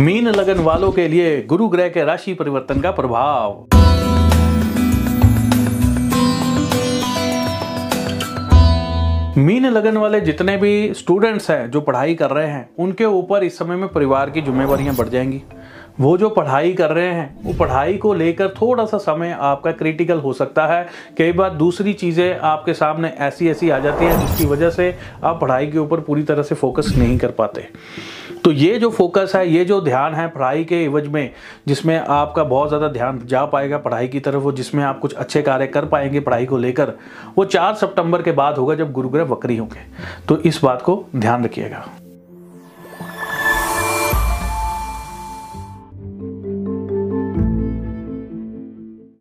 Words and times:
Mean 0.00 0.28
लगन 0.28 0.58
वालों 0.58 0.92
के 0.92 1.08
लिए 1.08 1.42
गुरु 1.42 1.68
ग्रह 1.68 1.88
के 1.88 2.04
राशि 2.04 2.34
परिवर्तन 2.34 2.80
का 2.80 2.90
प्रभाव। 2.90 3.66
मीन 9.40 9.66
लगन 9.66 9.96
वाले 9.96 10.20
जितने 10.20 10.56
भी 10.56 10.94
स्टूडेंट्स 10.94 11.50
हैं, 11.50 11.70
जो 11.70 11.80
पढ़ाई 11.80 12.14
कर 12.14 12.30
रहे 12.30 12.46
हैं, 12.46 12.70
उनके 12.78 13.04
ऊपर 13.04 13.44
इस 13.44 13.58
समय 13.58 13.76
में 13.76 13.88
परिवार 13.88 14.30
की 14.30 14.40
जिम्मेवारियाँ 14.40 14.94
बढ़ 14.94 15.08
जाएँगी। 15.08 15.42
वो 15.98 16.16
जो 16.18 16.28
पढ़ाई 16.30 16.72
कर 16.72 16.90
रहे 16.90 17.06
हैं, 17.06 17.38
वो 17.44 17.52
पढ़ाई 17.52 17.96
को 17.96 18.12
लेकर 18.14 18.48
थोड़ा 18.52 18.84
सा 18.84 18.98
समय 18.98 19.36
आपका 19.40 19.72
क्रिटिकल 19.72 20.18
हो 20.18 20.32
सकता 20.32 20.66
है। 20.66 20.86
कई 21.18 21.32
बार 21.32 21.50
दूसरी 21.50 21.92
चीज़ें 21.94 22.38
आपके 22.38 22.74
सामने 22.74 23.08
ऐसी 23.18 23.48
ऐसी 23.50 23.70
आ 23.70 23.78
जाती 23.78 24.04
हैं 24.04 24.18
जिसकी 24.20 24.46
वजह 24.46 24.70
से 24.70 24.94
आप 25.24 25.40
पढ़ाई 25.40 25.66
के 25.66 25.78
ऊपर 25.78 26.00
पूरी 26.00 26.22
तरह 26.22 26.42
से 26.42 26.54
फोकस 26.54 26.94
नहीं 26.98 27.18
कर 27.18 27.30
पाते। 27.30 27.66
तो 28.44 28.52
ये 28.52 28.78
जो 28.78 28.90
फोकस 28.90 29.32
है, 29.36 29.48
ये 29.48 29.64
जो 29.64 29.80
ध्यान 29.80 30.14
है 30.14 30.28
पढ़ाई 30.28 30.64
के 30.64 30.82
एवज 30.84 31.06
में, 31.06 31.30
जिसमें 31.68 31.96
आपका 31.98 32.44
बहुत 32.44 32.68
ज़्यादा 32.68 32.88
ध्यान 32.88 33.20
जा 33.24 33.44
पाएगा 33.44 33.78
पढ़ाई 33.78 34.08
की 34.08 34.20
तरफ़, 34.20 34.36
वो 34.36 34.52
जिसमें 34.52 34.84
आप 34.84 35.00
कुछ 35.00 35.14
अच्छे 35.14 35.42
कार्य 35.42 35.66
कर 35.66 35.84
पाएँगे 35.84 36.20
पढ़ाई 36.20 36.46
को 36.46 36.58
लेकर, 36.58 36.92
वो 37.38 37.44
चार 37.44 37.74
सितंबर 37.74 38.22
के 38.22 38.32
बाद 38.32 38.58
होगा 38.58 38.74
जब 38.74 38.92
गुरुग्रह 38.92 39.24
वक्री 39.24 39.56
होंगे। 39.56 39.80
तो 40.28 40.38
इस 40.38 40.60
बात 40.64 40.82
को 40.82 41.04
ध्यान 41.16 41.44
रखिएगा। 41.44 41.84